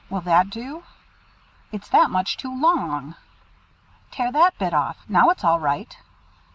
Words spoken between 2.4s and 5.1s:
long." "Tear that bit off.